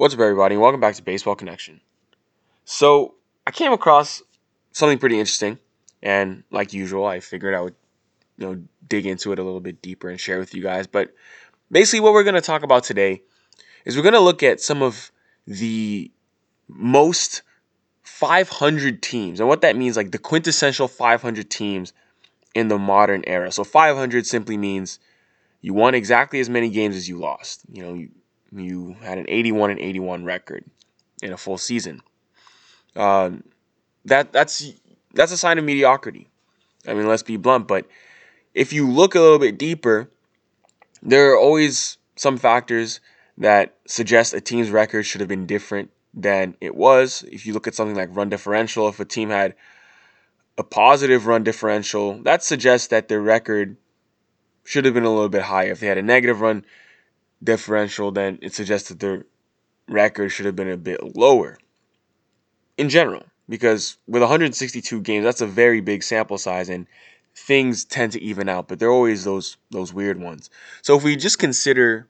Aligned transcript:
What's 0.00 0.14
up, 0.14 0.20
everybody? 0.20 0.56
Welcome 0.56 0.80
back 0.80 0.94
to 0.94 1.02
Baseball 1.02 1.34
Connection. 1.34 1.82
So, 2.64 3.16
I 3.46 3.50
came 3.50 3.70
across 3.70 4.22
something 4.72 4.96
pretty 4.96 5.18
interesting, 5.20 5.58
and 6.02 6.42
like 6.50 6.72
usual, 6.72 7.04
I 7.04 7.20
figured 7.20 7.52
I 7.52 7.60
would, 7.60 7.74
you 8.38 8.46
know, 8.46 8.62
dig 8.88 9.04
into 9.04 9.30
it 9.32 9.38
a 9.38 9.42
little 9.42 9.60
bit 9.60 9.82
deeper 9.82 10.08
and 10.08 10.18
share 10.18 10.38
with 10.38 10.54
you 10.54 10.62
guys. 10.62 10.86
But 10.86 11.12
basically, 11.70 12.00
what 12.00 12.14
we're 12.14 12.22
going 12.22 12.34
to 12.34 12.40
talk 12.40 12.62
about 12.62 12.82
today 12.82 13.20
is 13.84 13.94
we're 13.94 14.02
going 14.02 14.14
to 14.14 14.20
look 14.20 14.42
at 14.42 14.62
some 14.62 14.80
of 14.80 15.12
the 15.46 16.10
most 16.66 17.42
500 18.02 19.02
teams, 19.02 19.38
and 19.38 19.50
what 19.50 19.60
that 19.60 19.76
means, 19.76 19.98
like 19.98 20.12
the 20.12 20.18
quintessential 20.18 20.88
500 20.88 21.50
teams 21.50 21.92
in 22.54 22.68
the 22.68 22.78
modern 22.78 23.22
era. 23.26 23.52
So, 23.52 23.64
500 23.64 24.26
simply 24.26 24.56
means 24.56 24.98
you 25.60 25.74
won 25.74 25.94
exactly 25.94 26.40
as 26.40 26.48
many 26.48 26.70
games 26.70 26.96
as 26.96 27.06
you 27.06 27.18
lost. 27.18 27.64
You 27.70 27.82
know, 27.82 27.92
you 27.92 28.08
you 28.52 28.96
had 29.02 29.18
an 29.18 29.26
81 29.28 29.70
and 29.70 29.80
81 29.80 30.24
record 30.24 30.64
in 31.22 31.32
a 31.32 31.36
full 31.36 31.58
season. 31.58 32.02
Um, 32.96 33.44
that 34.04 34.32
that's 34.32 34.72
that's 35.14 35.32
a 35.32 35.36
sign 35.36 35.58
of 35.58 35.64
mediocrity. 35.64 36.28
I 36.86 36.94
mean, 36.94 37.06
let's 37.06 37.22
be 37.22 37.36
blunt, 37.36 37.68
but 37.68 37.86
if 38.54 38.72
you 38.72 38.90
look 38.90 39.14
a 39.14 39.20
little 39.20 39.38
bit 39.38 39.58
deeper, 39.58 40.10
there 41.02 41.32
are 41.32 41.38
always 41.38 41.98
some 42.16 42.36
factors 42.36 43.00
that 43.38 43.76
suggest 43.86 44.34
a 44.34 44.40
team's 44.40 44.70
record 44.70 45.04
should 45.04 45.20
have 45.20 45.28
been 45.28 45.46
different 45.46 45.90
than 46.12 46.56
it 46.60 46.74
was. 46.74 47.24
If 47.30 47.46
you 47.46 47.54
look 47.54 47.66
at 47.66 47.74
something 47.74 47.96
like 47.96 48.14
run 48.14 48.28
differential, 48.28 48.88
if 48.88 49.00
a 49.00 49.04
team 49.04 49.30
had 49.30 49.54
a 50.58 50.64
positive 50.64 51.26
run 51.26 51.44
differential, 51.44 52.22
that 52.22 52.42
suggests 52.42 52.88
that 52.88 53.08
their 53.08 53.20
record 53.20 53.76
should 54.64 54.84
have 54.84 54.94
been 54.94 55.04
a 55.04 55.10
little 55.10 55.28
bit 55.28 55.42
higher. 55.42 55.72
If 55.72 55.80
they 55.80 55.86
had 55.86 55.98
a 55.98 56.02
negative 56.02 56.40
run 56.40 56.64
differential, 57.42 58.10
then 58.10 58.38
it 58.42 58.54
suggests 58.54 58.88
that 58.88 59.00
their 59.00 59.24
record 59.88 60.30
should 60.30 60.46
have 60.46 60.56
been 60.56 60.70
a 60.70 60.76
bit 60.76 61.16
lower 61.16 61.58
in 62.76 62.88
general. 62.88 63.24
Because 63.48 63.96
with 64.06 64.22
162 64.22 65.00
games, 65.00 65.24
that's 65.24 65.40
a 65.40 65.46
very 65.46 65.80
big 65.80 66.04
sample 66.04 66.38
size, 66.38 66.68
and 66.68 66.86
things 67.34 67.84
tend 67.84 68.12
to 68.12 68.22
even 68.22 68.48
out, 68.48 68.68
but 68.68 68.78
there 68.78 68.88
are 68.88 68.92
always 68.92 69.24
those 69.24 69.56
those 69.70 69.92
weird 69.92 70.20
ones. 70.20 70.50
So 70.82 70.96
if 70.96 71.02
we 71.02 71.16
just 71.16 71.38
consider 71.38 72.06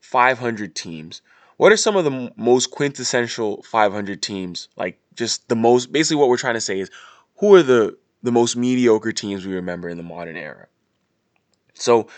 500 0.00 0.74
teams, 0.74 1.22
what 1.58 1.70
are 1.70 1.76
some 1.76 1.96
of 1.96 2.04
the 2.04 2.10
m- 2.10 2.30
most 2.36 2.70
quintessential 2.70 3.62
500 3.62 4.20
teams? 4.20 4.68
Like 4.76 4.98
just 5.14 5.48
the 5.48 5.56
most 5.56 5.92
basically 5.92 6.16
what 6.16 6.28
we're 6.28 6.36
trying 6.36 6.54
to 6.54 6.60
say 6.60 6.80
is 6.80 6.90
who 7.36 7.54
are 7.54 7.62
the 7.62 7.96
the 8.24 8.32
most 8.32 8.56
mediocre 8.56 9.12
teams 9.12 9.46
we 9.46 9.54
remember 9.54 9.88
in 9.88 9.96
the 9.96 10.02
modern 10.02 10.36
era? 10.36 10.66
So 11.74 12.08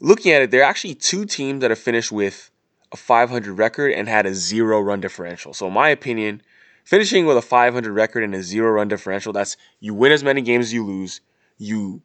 looking 0.00 0.32
at 0.32 0.42
it, 0.42 0.50
there 0.50 0.62
are 0.62 0.70
actually 0.70 0.94
two 0.94 1.24
teams 1.24 1.60
that 1.60 1.70
have 1.70 1.78
finished 1.78 2.12
with 2.12 2.50
a 2.92 2.96
500 2.96 3.58
record 3.58 3.92
and 3.92 4.08
had 4.08 4.26
a 4.26 4.34
zero 4.34 4.80
run 4.80 5.00
differential. 5.00 5.52
So, 5.52 5.66
in 5.66 5.72
my 5.72 5.88
opinion, 5.90 6.42
finishing 6.84 7.26
with 7.26 7.36
a 7.36 7.42
500 7.42 7.92
record 7.92 8.24
and 8.24 8.34
a 8.34 8.42
zero 8.42 8.70
run 8.70 8.88
differential, 8.88 9.32
that's 9.32 9.56
you 9.80 9.94
win 9.94 10.12
as 10.12 10.24
many 10.24 10.40
games 10.40 10.66
as 10.66 10.72
you 10.72 10.84
lose, 10.84 11.20
you 11.58 12.02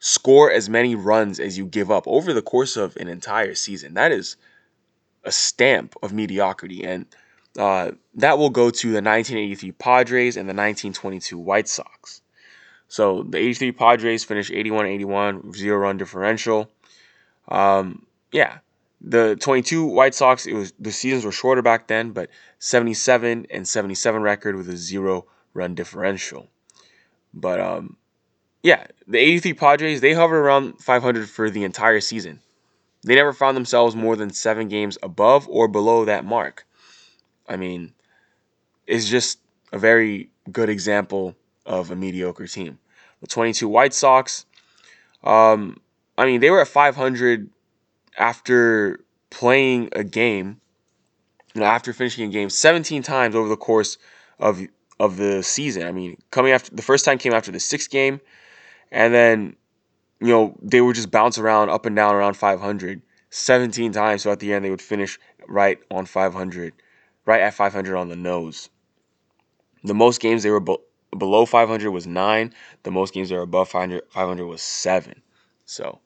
score 0.00 0.50
as 0.50 0.68
many 0.68 0.94
runs 0.94 1.40
as 1.40 1.58
you 1.58 1.66
give 1.66 1.90
up 1.90 2.06
over 2.06 2.32
the 2.32 2.42
course 2.42 2.76
of 2.76 2.96
an 2.96 3.08
entire 3.08 3.54
season. 3.54 3.94
That 3.94 4.12
is 4.12 4.36
a 5.24 5.32
stamp 5.32 5.94
of 6.02 6.12
mediocrity. 6.12 6.84
And 6.84 7.06
uh, 7.58 7.92
that 8.14 8.38
will 8.38 8.50
go 8.50 8.70
to 8.70 8.86
the 8.88 9.02
1983 9.02 9.72
Padres 9.72 10.36
and 10.36 10.48
the 10.48 10.54
1922 10.54 11.38
White 11.38 11.68
Sox. 11.68 12.22
So 12.88 13.22
the 13.22 13.38
83 13.38 13.72
Padres 13.72 14.24
finished 14.24 14.50
81 14.50 14.86
81, 14.86 15.52
zero 15.52 15.78
run 15.78 15.96
differential. 15.98 16.70
Um, 17.48 18.06
yeah, 18.32 18.58
the 19.00 19.36
22 19.40 19.84
White 19.84 20.14
Sox, 20.14 20.46
it 20.46 20.54
was 20.54 20.72
the 20.78 20.92
seasons 20.92 21.24
were 21.24 21.32
shorter 21.32 21.62
back 21.62 21.86
then, 21.86 22.10
but 22.10 22.30
77 22.58 23.46
and 23.50 23.66
77 23.66 24.22
record 24.22 24.56
with 24.56 24.68
a 24.68 24.76
zero 24.76 25.26
run 25.54 25.74
differential. 25.74 26.48
But 27.32 27.60
um, 27.60 27.96
yeah, 28.62 28.86
the 29.06 29.18
83 29.18 29.54
Padres 29.54 30.00
they 30.00 30.14
hovered 30.14 30.38
around 30.38 30.78
500 30.80 31.28
for 31.28 31.50
the 31.50 31.64
entire 31.64 32.00
season. 32.00 32.40
They 33.04 33.14
never 33.14 33.32
found 33.32 33.56
themselves 33.56 33.94
more 33.94 34.16
than 34.16 34.30
seven 34.30 34.68
games 34.68 34.98
above 35.02 35.48
or 35.48 35.68
below 35.68 36.04
that 36.04 36.24
mark. 36.24 36.66
I 37.48 37.56
mean, 37.56 37.94
it's 38.86 39.08
just 39.08 39.38
a 39.72 39.78
very 39.78 40.30
good 40.50 40.68
example 40.68 41.36
of 41.64 41.90
a 41.90 41.96
mediocre 41.96 42.46
team. 42.46 42.78
The 43.20 43.26
22 43.26 43.68
White 43.68 43.94
Sox, 43.94 44.46
um, 45.22 45.80
I 46.18 46.26
mean, 46.26 46.40
they 46.40 46.50
were 46.50 46.60
at 46.60 46.68
500 46.68 47.48
after 48.18 49.00
playing 49.30 49.90
a 49.92 50.02
game, 50.02 50.60
you 51.54 51.60
know, 51.60 51.66
after 51.66 51.92
finishing 51.92 52.28
a 52.28 52.32
game 52.32 52.50
17 52.50 53.04
times 53.04 53.36
over 53.36 53.48
the 53.48 53.56
course 53.56 53.96
of 54.40 54.60
of 54.98 55.16
the 55.16 55.44
season. 55.44 55.86
I 55.86 55.92
mean, 55.92 56.18
coming 56.32 56.50
after 56.50 56.74
the 56.74 56.82
first 56.82 57.04
time 57.04 57.18
came 57.18 57.32
after 57.32 57.52
the 57.52 57.60
sixth 57.60 57.88
game, 57.88 58.20
and 58.90 59.14
then 59.14 59.54
you 60.20 60.28
know 60.28 60.56
they 60.60 60.80
would 60.80 60.96
just 60.96 61.12
bounce 61.12 61.38
around 61.38 61.70
up 61.70 61.86
and 61.86 61.94
down 61.94 62.16
around 62.16 62.34
500 62.34 63.00
17 63.30 63.92
times. 63.92 64.22
So 64.22 64.32
at 64.32 64.40
the 64.40 64.52
end, 64.52 64.64
they 64.64 64.70
would 64.70 64.82
finish 64.82 65.20
right 65.46 65.78
on 65.88 66.04
500, 66.04 66.72
right 67.26 67.40
at 67.40 67.54
500 67.54 67.96
on 67.96 68.08
the 68.08 68.16
nose. 68.16 68.70
The 69.84 69.94
most 69.94 70.20
games 70.20 70.42
they 70.42 70.50
were 70.50 70.58
be- 70.58 70.78
below 71.16 71.46
500 71.46 71.92
was 71.92 72.08
nine. 72.08 72.52
The 72.82 72.90
most 72.90 73.14
games 73.14 73.28
they 73.28 73.36
were 73.36 73.42
above 73.42 73.68
500, 73.68 74.02
500 74.10 74.46
was 74.46 74.62
seven. 74.62 75.22
So 75.64 76.00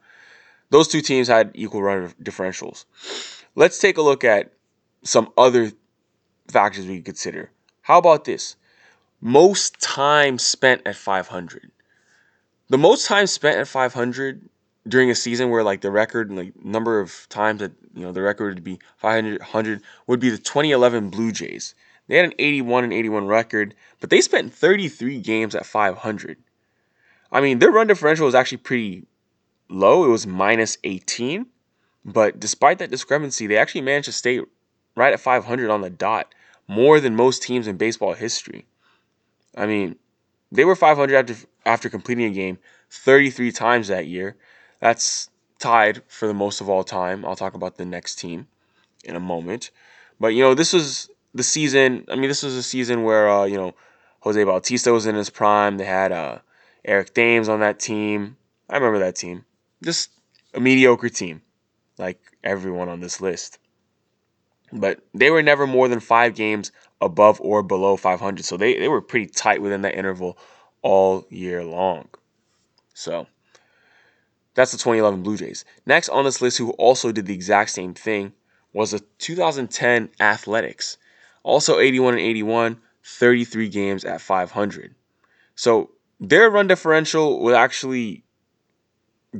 those 0.72 0.88
two 0.88 1.02
teams 1.02 1.28
had 1.28 1.50
equal 1.54 1.82
run 1.82 2.12
differentials. 2.22 2.86
Let's 3.54 3.78
take 3.78 3.98
a 3.98 4.02
look 4.02 4.24
at 4.24 4.52
some 5.04 5.30
other 5.36 5.70
factors 6.48 6.86
we 6.86 7.02
consider. 7.02 7.50
How 7.82 7.98
about 7.98 8.24
this? 8.24 8.56
Most 9.20 9.78
time 9.80 10.38
spent 10.38 10.80
at 10.86 10.96
500. 10.96 11.70
The 12.68 12.78
most 12.78 13.06
time 13.06 13.26
spent 13.26 13.58
at 13.58 13.68
500 13.68 14.48
during 14.88 15.10
a 15.10 15.14
season 15.14 15.50
where 15.50 15.62
like 15.62 15.82
the 15.82 15.90
record 15.90 16.32
like 16.32 16.64
number 16.64 16.98
of 17.00 17.26
times 17.28 17.60
that 17.60 17.72
you 17.94 18.02
know 18.02 18.12
the 18.12 18.22
record 18.22 18.54
would 18.54 18.64
be 18.64 18.78
500 18.96 19.82
would 20.06 20.20
be 20.20 20.30
the 20.30 20.38
2011 20.38 21.10
Blue 21.10 21.32
Jays. 21.32 21.74
They 22.08 22.16
had 22.16 22.24
an 22.24 22.34
81 22.38 22.84
and 22.84 22.92
81 22.94 23.26
record, 23.26 23.74
but 24.00 24.08
they 24.08 24.22
spent 24.22 24.54
33 24.54 25.20
games 25.20 25.54
at 25.54 25.66
500. 25.66 26.38
I 27.30 27.40
mean, 27.42 27.58
their 27.58 27.70
run 27.70 27.86
differential 27.86 28.26
was 28.26 28.34
actually 28.34 28.58
pretty 28.58 29.04
low. 29.72 30.04
It 30.04 30.08
was 30.08 30.26
minus 30.26 30.78
18. 30.84 31.46
But 32.04 32.40
despite 32.40 32.78
that 32.78 32.90
discrepancy, 32.90 33.46
they 33.46 33.56
actually 33.56 33.82
managed 33.82 34.06
to 34.06 34.12
stay 34.12 34.40
right 34.96 35.12
at 35.12 35.20
500 35.20 35.70
on 35.70 35.80
the 35.80 35.90
dot, 35.90 36.34
more 36.68 37.00
than 37.00 37.16
most 37.16 37.42
teams 37.42 37.66
in 37.66 37.76
baseball 37.76 38.14
history. 38.14 38.66
I 39.56 39.66
mean, 39.66 39.96
they 40.50 40.64
were 40.64 40.76
500 40.76 41.14
after 41.14 41.46
after 41.64 41.88
completing 41.88 42.26
a 42.26 42.30
game 42.30 42.58
33 42.90 43.52
times 43.52 43.88
that 43.88 44.06
year. 44.06 44.36
That's 44.80 45.30
tied 45.58 46.02
for 46.08 46.26
the 46.26 46.34
most 46.34 46.60
of 46.60 46.68
all 46.68 46.82
time. 46.82 47.24
I'll 47.24 47.36
talk 47.36 47.54
about 47.54 47.76
the 47.76 47.84
next 47.84 48.16
team 48.16 48.48
in 49.04 49.14
a 49.14 49.20
moment. 49.20 49.70
But 50.18 50.28
you 50.28 50.42
know, 50.42 50.54
this 50.54 50.72
was 50.72 51.08
the 51.34 51.42
season. 51.42 52.04
I 52.10 52.16
mean, 52.16 52.28
this 52.28 52.42
was 52.42 52.56
a 52.56 52.62
season 52.62 53.04
where 53.04 53.30
uh, 53.30 53.44
you 53.44 53.56
know 53.56 53.74
Jose 54.20 54.42
Bautista 54.42 54.92
was 54.92 55.06
in 55.06 55.14
his 55.14 55.30
prime. 55.30 55.76
They 55.76 55.84
had 55.84 56.10
uh, 56.10 56.38
Eric 56.84 57.14
Thames 57.14 57.48
on 57.48 57.60
that 57.60 57.78
team. 57.78 58.36
I 58.68 58.76
remember 58.76 58.98
that 58.98 59.16
team 59.16 59.44
just 59.82 60.10
a 60.54 60.60
mediocre 60.60 61.08
team, 61.08 61.42
like 61.98 62.20
everyone 62.42 62.88
on 62.88 63.00
this 63.00 63.20
list. 63.20 63.58
But 64.72 65.00
they 65.12 65.30
were 65.30 65.42
never 65.42 65.66
more 65.66 65.88
than 65.88 66.00
five 66.00 66.34
games 66.34 66.72
above 67.00 67.40
or 67.40 67.62
below 67.62 67.96
500. 67.96 68.44
So 68.44 68.56
they, 68.56 68.78
they 68.78 68.88
were 68.88 69.02
pretty 69.02 69.26
tight 69.26 69.60
within 69.60 69.82
that 69.82 69.94
interval 69.94 70.38
all 70.80 71.26
year 71.28 71.62
long. 71.62 72.08
So 72.94 73.26
that's 74.54 74.72
the 74.72 74.78
2011 74.78 75.22
Blue 75.22 75.36
Jays. 75.36 75.64
Next 75.86 76.08
on 76.08 76.24
this 76.24 76.40
list, 76.40 76.58
who 76.58 76.70
also 76.72 77.12
did 77.12 77.26
the 77.26 77.34
exact 77.34 77.70
same 77.70 77.94
thing, 77.94 78.32
was 78.72 78.92
the 78.92 79.00
2010 79.18 80.10
Athletics. 80.20 80.98
Also 81.42 81.78
81 81.78 82.14
and 82.14 82.22
81, 82.22 82.80
33 83.04 83.68
games 83.68 84.04
at 84.04 84.20
500. 84.20 84.94
So 85.54 85.90
their 86.20 86.50
run 86.50 86.68
differential 86.68 87.40
was 87.42 87.54
actually 87.54 88.24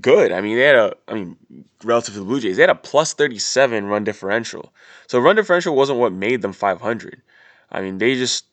good. 0.01 0.33
I 0.33 0.41
mean, 0.41 0.57
they 0.57 0.65
had 0.65 0.77
a, 0.77 0.95
I 1.09 1.15
mean, 1.15 1.37
relative 1.85 2.15
to 2.15 2.21
the 2.21 2.27
Blue 2.27 2.41
Jays, 2.41 2.57
they 2.57 2.63
had 2.63 2.71
a 2.71 2.75
plus 2.75 3.13
37 3.13 3.87
run 3.87 4.05
differential. 4.05 4.73
So 5.07 5.19
run 5.19 5.37
differential 5.37 5.75
wasn't 5.75 5.99
what 5.99 6.13
made 6.13 6.43
them 6.43 6.53
500. 6.53 7.23
I 7.71 7.81
mean, 7.81 7.99
they 7.99 8.15
just 8.15 8.47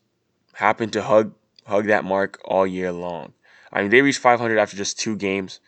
happened 0.54 0.94
to 0.94 1.02
hug 1.02 1.34
hug 1.66 1.86
that 1.86 2.04
mark 2.04 2.40
all 2.46 2.66
year 2.66 2.92
long. 2.92 3.34
I 3.72 3.82
mean, 3.82 3.92
they 3.92 4.02
reached 4.02 4.20
500 4.20 4.58
after 4.58 4.76
just 4.76 5.00
two 5.00 5.16
games 5.16 5.60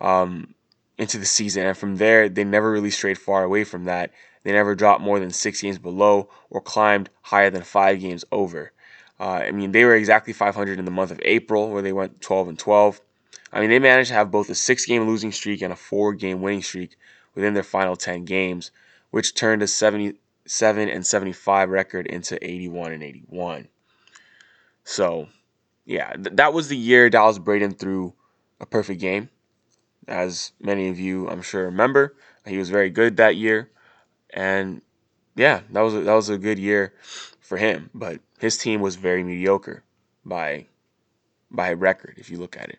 um, 0.00 0.54
into 0.96 1.18
the 1.18 1.26
season, 1.26 1.66
and 1.66 1.76
from 1.76 1.96
there, 1.96 2.28
they 2.28 2.44
never 2.44 2.70
really 2.70 2.90
strayed 2.90 3.18
far 3.18 3.42
away 3.42 3.64
from 3.64 3.84
that. 3.84 4.12
They 4.44 4.52
never 4.52 4.74
dropped 4.74 5.02
more 5.02 5.18
than 5.18 5.30
six 5.30 5.60
games 5.60 5.78
below 5.78 6.30
or 6.48 6.60
climbed 6.60 7.10
higher 7.22 7.50
than 7.50 7.62
five 7.62 8.00
games 8.00 8.24
over. 8.32 8.72
Uh, 9.18 9.42
I 9.46 9.50
mean, 9.50 9.72
they 9.72 9.84
were 9.84 9.94
exactly 9.94 10.32
500 10.32 10.78
in 10.78 10.84
the 10.84 10.90
month 10.90 11.10
of 11.10 11.20
April, 11.24 11.70
where 11.70 11.82
they 11.82 11.92
went 11.92 12.20
12 12.22 12.48
and 12.48 12.58
12. 12.58 13.00
I 13.52 13.60
mean, 13.60 13.70
they 13.70 13.78
managed 13.78 14.08
to 14.08 14.14
have 14.14 14.30
both 14.30 14.48
a 14.50 14.54
six 14.54 14.86
game 14.86 15.06
losing 15.06 15.32
streak 15.32 15.62
and 15.62 15.72
a 15.72 15.76
four 15.76 16.14
game 16.14 16.40
winning 16.40 16.62
streak 16.62 16.96
within 17.34 17.54
their 17.54 17.62
final 17.62 17.96
10 17.96 18.24
games, 18.24 18.70
which 19.10 19.34
turned 19.34 19.62
a 19.62 19.66
77 19.66 20.88
and 20.88 21.06
75 21.06 21.68
record 21.70 22.06
into 22.06 22.44
81 22.44 22.92
and 22.92 23.02
81. 23.02 23.68
So, 24.84 25.28
yeah, 25.84 26.12
th- 26.12 26.36
that 26.36 26.52
was 26.52 26.68
the 26.68 26.76
year 26.76 27.10
Dallas 27.10 27.38
Braden 27.38 27.74
threw 27.74 28.14
a 28.60 28.66
perfect 28.66 29.00
game. 29.00 29.30
As 30.06 30.52
many 30.60 30.88
of 30.88 30.98
you, 30.98 31.28
I'm 31.28 31.42
sure, 31.42 31.64
remember, 31.66 32.16
he 32.46 32.58
was 32.58 32.70
very 32.70 32.90
good 32.90 33.16
that 33.16 33.36
year, 33.36 33.70
and 34.30 34.82
yeah, 35.36 35.60
that 35.70 35.80
was 35.82 35.94
a, 35.94 36.00
that 36.00 36.14
was 36.14 36.28
a 36.28 36.38
good 36.38 36.58
year 36.58 36.94
for 37.40 37.58
him. 37.58 37.90
But 37.94 38.20
his 38.38 38.58
team 38.58 38.80
was 38.80 38.96
very 38.96 39.22
mediocre 39.22 39.84
by 40.24 40.66
by 41.50 41.72
record 41.72 42.14
if 42.16 42.30
you 42.30 42.38
look 42.38 42.56
at 42.56 42.70
it. 42.70 42.78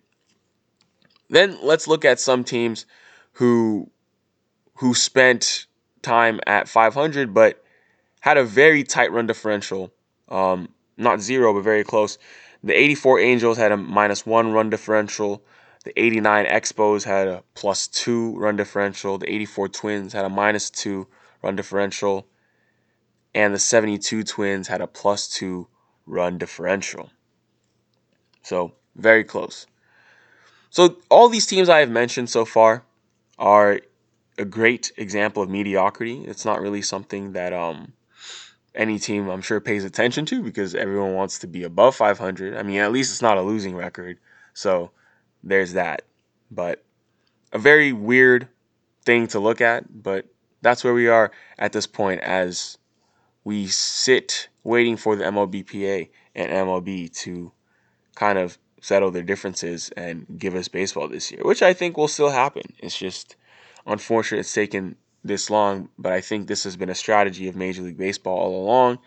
Then 1.32 1.58
let's 1.64 1.88
look 1.88 2.04
at 2.04 2.20
some 2.20 2.44
teams 2.44 2.86
who 3.34 3.90
who 4.76 4.94
spent 4.94 5.66
time 6.02 6.40
at 6.46 6.68
500 6.68 7.34
but 7.34 7.64
had 8.20 8.38
a 8.38 8.44
very 8.44 8.84
tight 8.84 9.12
run 9.12 9.28
differential. 9.28 9.94
Um, 10.28 10.70
not 10.98 11.22
zero, 11.22 11.54
but 11.54 11.64
very 11.64 11.84
close. 11.84 12.18
The 12.64 12.74
84 12.74 13.20
Angels 13.22 13.58
had 13.58 13.72
a 13.72 13.78
minus 13.78 14.26
one 14.26 14.52
run 14.52 14.70
differential. 14.70 15.42
The 15.86 16.00
89 16.00 16.46
Expos 16.46 17.06
had 17.06 17.28
a 17.28 17.44
plus 17.56 17.88
two 17.88 18.38
run 18.38 18.58
differential. 18.58 19.18
The 19.18 19.32
84 19.34 19.70
Twins 19.70 20.14
had 20.14 20.26
a 20.26 20.30
minus 20.30 20.70
two 20.70 21.08
run 21.42 21.56
differential. 21.56 22.28
And 23.34 23.56
the 23.56 23.60
72 23.60 24.24
Twins 24.24 24.68
had 24.68 24.82
a 24.82 24.88
plus 24.88 25.30
two 25.30 25.70
run 26.06 26.38
differential. 26.38 27.10
So, 28.44 28.74
very 28.96 29.24
close. 29.24 29.66
So, 30.72 30.98
all 31.10 31.28
these 31.28 31.46
teams 31.46 31.68
I 31.68 31.80
have 31.80 31.90
mentioned 31.92 32.30
so 32.30 32.46
far 32.46 32.86
are 33.38 33.82
a 34.38 34.46
great 34.46 34.94
example 34.96 35.44
of 35.44 35.50
mediocrity. 35.50 36.24
It's 36.24 36.46
not 36.46 36.62
really 36.62 36.82
something 36.82 37.34
that 37.34 37.52
um, 37.52 37.92
any 38.74 38.98
team 38.98 39.28
I'm 39.28 39.42
sure 39.42 39.60
pays 39.60 39.84
attention 39.84 40.26
to 40.28 40.42
because 40.42 40.74
everyone 40.74 41.14
wants 41.14 41.40
to 41.40 41.48
be 41.48 41.64
above 41.64 41.98
500. 41.98 42.56
I 42.56 42.64
mean, 42.64 42.78
at 42.78 42.94
least 42.94 43.12
it's 43.12 43.22
not 43.22 43.38
a 43.38 43.42
losing 43.42 43.76
record. 43.76 44.18
So 44.54 44.92
there's 45.44 45.74
that. 45.74 46.04
But 46.50 46.86
a 47.52 47.60
very 47.60 47.92
weird 47.92 48.48
thing 49.04 49.28
to 49.28 49.40
look 49.40 49.60
at, 49.60 50.02
but 50.02 50.26
that's 50.62 50.86
where 50.86 50.94
we 50.94 51.10
are 51.10 51.32
at 51.60 51.74
this 51.74 51.86
point 51.86 52.22
as 52.22 52.78
we 53.44 53.68
sit 53.68 54.48
waiting 54.64 54.96
for 54.96 55.18
the 55.18 55.26
MLBPA 55.26 56.10
and 56.34 56.50
MLB 56.50 57.14
to 57.18 57.52
kind 58.16 58.38
of 58.38 58.58
settle 58.82 59.12
their 59.12 59.24
differences 59.24 59.90
and 59.96 60.26
give 60.38 60.56
us 60.56 60.68
baseball 60.68 61.08
this 61.08 61.32
year, 61.32 61.42
which 61.44 61.62
I 61.62 61.74
think 61.74 61.96
will 61.96 62.08
still 62.08 62.32
happen. 62.32 62.74
It's 62.80 62.98
just 62.98 63.36
unfortunate 63.86 64.40
it's 64.40 64.54
taken 64.54 64.98
this 65.24 65.50
long, 65.50 65.90
but 65.98 66.12
I 66.12 66.20
think 66.20 66.48
this 66.48 66.64
has 66.64 66.76
been 66.76 66.90
a 66.90 66.96
strategy 66.96 67.48
of 67.48 67.56
Major 67.56 67.84
League 67.84 67.98
Baseball 67.98 68.38
all 68.38 68.64
along 68.64 69.00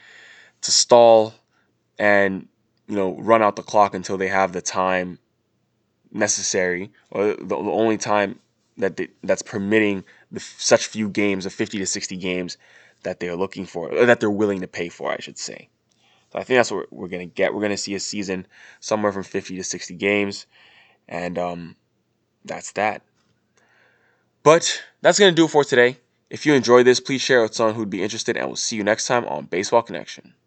to 0.63 0.71
stall 0.71 1.35
and 1.99 2.49
you 2.89 2.97
know 2.97 3.17
run 3.19 3.43
out 3.43 3.57
the 3.57 3.63
clock 3.63 3.95
until 3.95 4.17
they 4.17 4.29
have 4.29 4.53
the 4.53 4.63
time 4.63 5.19
necessary 6.13 6.93
or 7.11 7.35
the, 7.35 7.45
the 7.45 7.57
only 7.57 7.99
time 7.99 8.39
that 8.77 8.97
they, 8.97 9.09
that's 9.23 9.43
permitting 9.43 10.05
the, 10.31 10.41
such 10.41 10.87
few 10.87 11.09
games 11.09 11.47
of 11.47 11.53
50 11.53 11.79
to 11.79 11.87
60 11.87 12.17
games 12.17 12.57
that 13.03 13.21
they're 13.21 13.37
looking 13.37 13.67
for 13.67 13.93
or 13.93 14.07
that 14.07 14.21
they're 14.21 14.31
willing 14.31 14.61
to 14.61 14.69
pay 14.69 14.89
for 14.89 15.13
I 15.13 15.19
should 15.19 15.39
say 15.39 15.69
so 16.35 16.41
I 16.41 16.43
think 16.43 16.59
that's 16.59 16.73
what 16.73 16.93
we're, 16.93 17.07
going 17.07 17.29
to 17.29 17.33
get. 17.33 17.55
We're 17.55 17.61
going 17.61 17.71
to 17.71 17.77
see 17.77 17.95
a 17.95 18.01
season 18.01 18.49
somewhere 18.81 19.13
from 19.13 19.23
50 19.23 19.57
to 19.57 19.63
60 19.63 19.95
games 19.95 20.47
and 21.09 21.39
um, 21.39 21.77
that's 22.45 22.73
that. 22.73 23.03
But 24.43 24.83
that's 25.01 25.19
going 25.19 25.33
to 25.33 25.37
do 25.37 25.45
it 25.45 25.51
for 25.51 25.63
today. 25.63 25.99
If 26.31 26.45
you 26.45 26.55
enjoyed 26.55 26.87
this, 26.87 26.99
please 26.99 27.21
share 27.21 27.41
it 27.41 27.43
with 27.43 27.55
someone 27.55 27.77
who'd 27.77 27.91
be 27.91 28.03
interested, 28.03 28.37
and 28.37 28.47
we'll 28.47 28.57
see 28.57 28.77
you 28.77 28.83
next 28.83 29.07
time 29.07 29.25
on 29.27 29.45
Baseball 29.45 29.83
Connection. 29.83 30.35